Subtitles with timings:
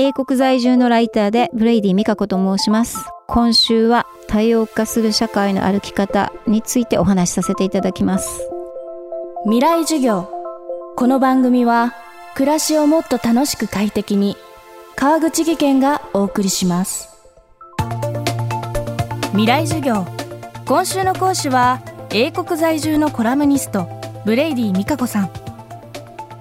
[0.00, 2.98] 英国在住のライターでブレイディみかこと申します。
[3.26, 8.48] 今週は多様化する社会の歩き方についてお話しさせていただきます。
[9.42, 10.30] 未来授業。
[10.94, 11.94] この番組は
[12.36, 14.36] 暮らしをもっと楽しく快適に
[14.94, 17.08] 川口技研がお送りします。
[19.32, 20.06] 未来授業。
[20.64, 23.88] 今週の講師は英国在住のコラムニスト
[24.24, 25.30] ブレイディみかこさん。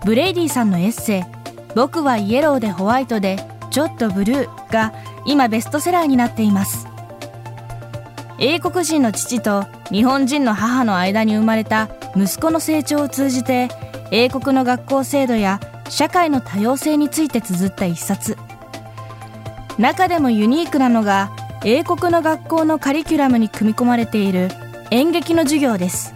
[0.05, 1.23] ブレイディさんのエッセイ
[1.75, 3.37] 「僕はイエローでホワイトで
[3.69, 4.93] ちょっとブルー」が
[5.25, 6.87] 今ベストセラーになっています。
[8.39, 13.69] 英国人の父と日本人の母の間に生まれた息子の成長を通じて
[14.11, 15.59] 英国の学校制度や
[15.89, 18.37] 社会の多様性について綴った一冊。
[19.77, 21.31] 中でもユニークなのが
[21.63, 24.49] 英国の学校のカリキュラムに組み込まれている
[24.91, 26.13] 演劇の授業です。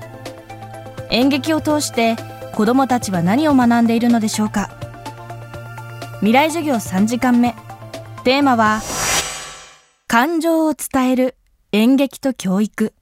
[1.09, 2.15] 演劇を通して
[2.53, 4.69] 子どもたちは何を学んでいるのでしょうか。
[6.21, 7.55] 未来授業3時間目
[8.23, 8.81] テーマは
[10.05, 11.35] 感情を伝える
[11.71, 12.93] 演劇と教育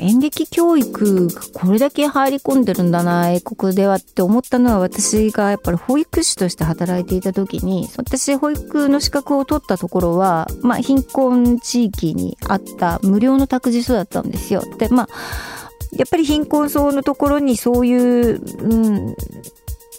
[0.00, 14.64] 演劇教育がこれだけ入り込んでるんだな英国ではって思ったのは私がやっぱり保育士として働いていた時に私保育の資格を取ったところは、まあ、貧困地域にあった無料の託児所だったんですよ。
[14.78, 15.59] でまあ
[15.92, 19.16] やっぱり貧困層のところにそういう、うん、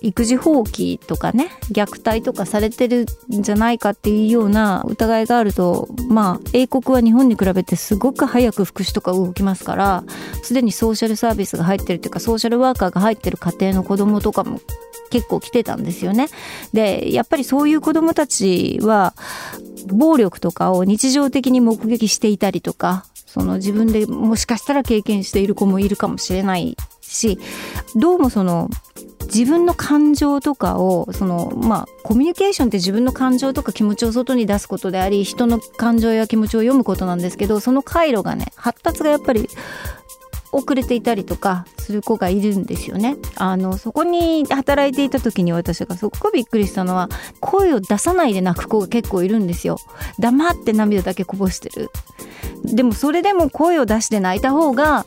[0.02, 10.04] 育児放棄とかね虐待とかされてるんじゃないかっていうような疑いがあるとまあ英国は日本に比べてすごく早く福祉とか動きますから
[10.44, 14.60] すでにソーシャルサービスが入ってるというかソーシャルワーカーが入ってる家庭の子供とかも
[15.12, 16.28] 結構来てたんですよね。
[16.74, 19.14] でやっぱりそういう子供たちは
[19.88, 27.40] 暴力とかを日常的に目撃していたりとかその自分でもしかしたら経験している子もいるかもしれないし
[27.96, 28.70] どうもその
[29.34, 39.48] 自分の感情とかをそのまあコミュニケーションって自分の感情とか気持ちを外に出すことであり人の感情や気持ちを読むことなんですけどその回路がね発達がやっぱり
[40.52, 43.18] 遅れていたりとかする子がいるんですよね。
[43.36, 49.78] あのそこに働いていた時に私がすごくびっくりしたのは声を出さないで泣く子が結構いるんですよ。
[50.20, 51.90] 黙って涙だけこぼしてる。
[52.64, 55.06] でもそれでも声を出して泣いた方が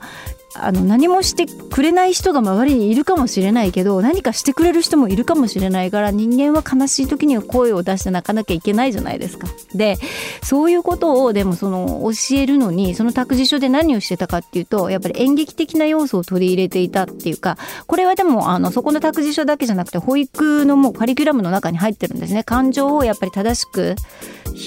[0.56, 9.48] あの何もしてくれない人が周りにいるかもしれないけど何かしてくれる人もいるかもしれないから人間は悲しい時には声を出して泣かなきゃいけないじゃないですか。
[9.74, 9.96] で
[10.42, 22.44] そういうことをでもその教えるのにその託児所で何をしてたかっていうとやっぱり演劇的な要素を取り入れていたっていうかこれはでもあのそこの託児所だけじゃなくて保育のもうカリキュラムの中に入ってるんですね。
[22.44, 23.96] 感情をやっぱり正しく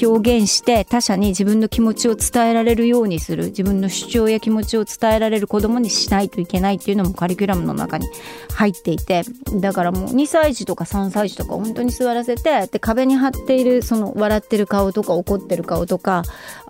[0.03, 8.07] 表現して他者に自分の気持ちを伝えられるようにする自分の主張や気持ちを伝えられる子もにしないといけないっていうのもカリキュラムの中に
[8.53, 9.23] 入っていて
[9.53, 16.23] だからもう2歳児とか3歳児とか本当に座らせてで壁に貼っているその笑ってる顔とか怒ってる顔とか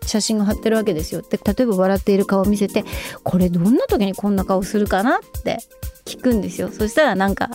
[0.03, 1.21] 写真が貼ってるわけですよ。
[1.21, 2.83] で例えば笑っている顔を見せて
[3.23, 5.59] これどんな時にこんな顔するかなって
[6.05, 6.69] 聞くんですよ。
[6.71, 7.49] そしたらなんか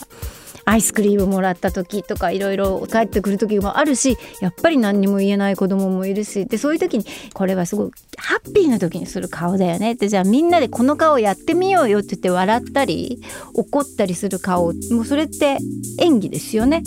[0.65, 13.21] アイスクリームもらった時とかいろいろ帰ってくる時もあるしやっぱり何にも言えない子供もいるしでそういう時にこれはすごいハッピーな時にする顔だよねってじゃあみんなでこの顔やってみようよって言って笑ったり
[13.53, 15.57] 怒ったりする顔もうそれって
[15.99, 16.83] 演技ですよね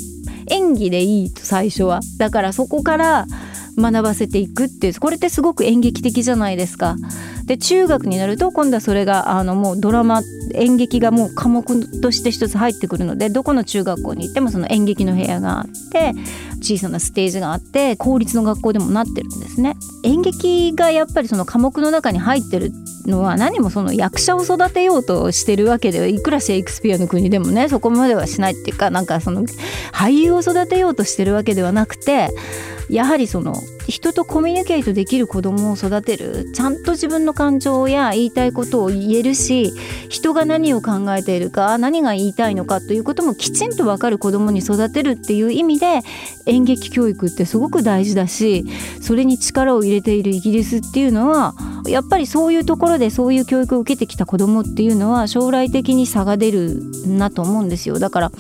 [0.49, 3.27] 演技でいいと最初はだからそこから
[3.79, 6.97] 学ばせていくっていうこれってすごく演劇的じゃないですか。
[7.47, 10.23] で中学になると今度はそれがあのもうドラマ
[10.55, 16.13] 演劇がもう科目として一つ入ってくるのでどこの中学校に行ってもその演劇の部屋があって
[16.67, 19.77] 小さなステージがあって公立の学校でもなってるんですね。
[20.03, 22.73] 演劇がやっぱりその科目の中に入ってる
[23.07, 29.45] のは何もその役者を育てようとしてるわけではいくらシェイクスピアの国でもねそこまではしないっていうかなんかその
[29.93, 32.31] 俳優を育てようとしてるわけではなくて
[32.89, 33.55] やはりその
[33.89, 39.73] 人とコミュニケートできる子供を育てるちゃんと自分の感情や言いたいことを言えるし
[40.09, 46.01] 人が何を考えているか何が言いたいのかということもきちんと分かる子供に育てるっていう意味で
[46.57, 48.65] 演劇教育ってすごく大事だし
[49.01, 51.55] それに力を入れているイギリスっていうのは
[51.87, 58.33] やっぱりそういうところでそういう教育を受けてきた子供っていうのは将来的に差が出るなと思うんですよだから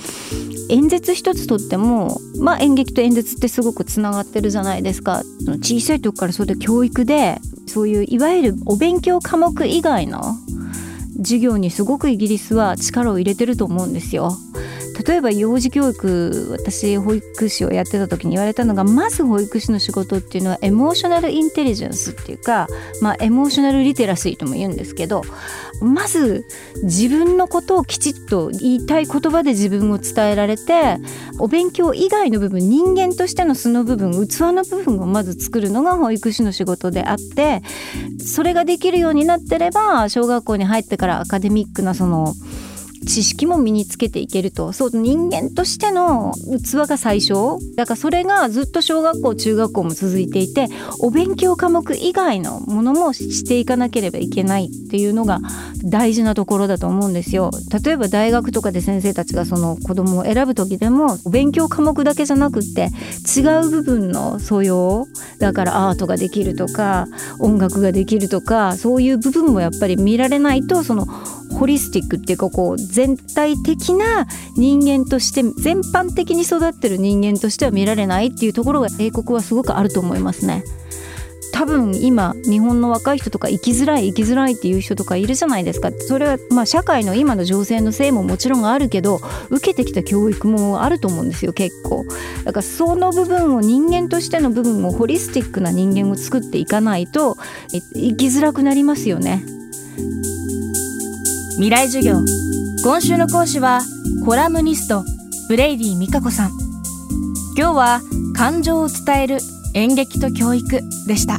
[0.68, 5.22] 演説一つとってもまあ演劇と演説ってすごくつながってるじゃないですか
[5.60, 10.22] 小さい時からそういう教育でそういういわゆるお勉強科目以外の
[11.18, 14.36] 授業にすごくイギリスは力を入れてると思うんですよ。
[15.04, 22.66] 例えば幼児教育私保育士をやってた時に言われたのがまず保育士の仕事っていうのはエモーショナルインテリジェンスっていうか、
[23.02, 25.22] まあ、エモーショナルリテラシーとも言うんですけど
[25.80, 26.46] まず
[26.82, 30.96] 自分のことをきちっと言いたい言葉で自分を伝えられて
[31.38, 37.62] お勉強以外の部分人間としての素の部分器の部分をまず作るのが保育士の仕事であって
[38.18, 42.34] それができるようになってれば小学校に入ってからアカデミックなその
[43.06, 44.72] 知識も身につけていけると。
[44.72, 50.68] そう人間としての器が最初だからそれがずっと小学校中学校も続いていて
[51.00, 55.40] お勉強科目以外のものもしていかなければいけないっていうのが
[55.84, 57.50] 大事なところだと思うんですよ。
[57.84, 62.90] 例えば大学とかで先生たちがその子供を選ぶ時でもお勉強科目だけじゃなくって
[63.36, 65.06] 違う部分の素養
[65.38, 67.06] だからアートができるとか
[67.38, 71.06] 音楽ができるとかそういう部分もやっぱり見られないとその
[71.56, 74.26] ホリスティックっていうかこう全体的な
[74.56, 80.64] 人間として全般的に育ってる人間としては見られないっていうところが英国はすごくあると思いますね。
[81.52, 85.90] 多分今日本の若い人とか生きづらい生きづらいっていう人とかいるじゃないですか。
[85.90, 92.04] それはまあ社会の今の情勢のせいももちろんあるけど受けてきた教育もあると思うんですよ結構。
[92.44, 97.38] だからその部分を人間としての部分をホリスティックな人間を作っていかないと
[97.94, 99.42] 生きづらくなりますよね。
[101.56, 102.16] 未来授業。
[102.84, 103.80] 今週の講師は
[104.26, 105.04] コラムニスト
[105.48, 106.50] ブレイディみかこさん。
[107.56, 108.00] 今日は
[108.36, 109.38] 感情を伝える
[109.72, 111.38] 演劇と教育でした。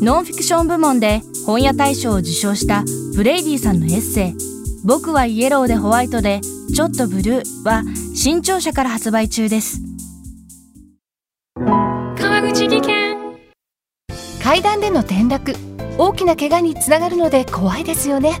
[0.00, 2.84] ノンフィクション部門で本屋大賞を受賞した
[3.16, 4.34] ブレイディさんのエッセイ。
[4.84, 6.40] 僕はイエローでホワイトで
[6.72, 7.82] ちょっとブルーは
[8.14, 9.80] 新潮社から発売中です。
[11.56, 13.16] 川口技研。
[14.40, 15.56] 階段での転落。
[15.98, 18.40] 大きな怪我につながるので怖いですよね